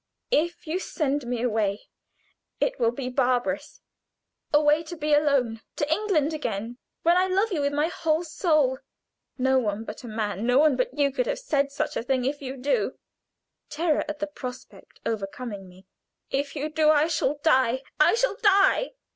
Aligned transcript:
If 0.31 0.65
you 0.65 0.79
send 0.79 1.27
me 1.27 1.43
away 1.43 1.81
it 2.59 2.79
will 2.79 2.89
be 2.89 3.07
barbarous; 3.07 3.81
away 4.51 4.81
to 4.81 4.95
be 4.97 5.13
alone, 5.13 5.61
to 5.75 5.87
England 5.93 6.33
again, 6.33 6.79
when 7.03 7.17
I 7.17 7.27
love 7.27 7.51
you 7.51 7.61
with 7.61 7.71
my 7.71 7.85
whole 7.87 8.23
soul. 8.23 8.79
No 9.37 9.59
one 9.59 9.83
but 9.83 10.03
a 10.03 10.07
man 10.07 10.43
no 10.47 10.57
one 10.57 10.75
but 10.75 10.91
you 10.97 11.11
could 11.11 11.27
have 11.27 11.37
said 11.37 11.71
such 11.71 11.95
a 11.95 12.01
thing. 12.01 12.25
If 12.25 12.41
you 12.41 12.57
do," 12.57 12.77
I 12.83 12.83
added, 12.85 12.95
terror 13.69 14.05
at 14.09 14.17
the 14.17 14.25
prospect 14.25 14.99
overcoming 15.05 15.69
me, 15.69 15.85
"if 16.31 16.55
you 16.55 16.67
do 16.69 16.89
I 16.89 17.05
shall 17.05 17.35
die 17.35 17.83
I 17.99 18.15
shall 18.15 18.37
die." 18.41 18.93